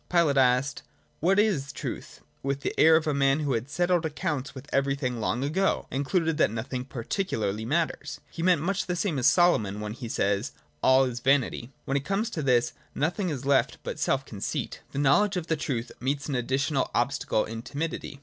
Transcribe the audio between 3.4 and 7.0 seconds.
who had settled accounts with everything long ago, and concluded that nothing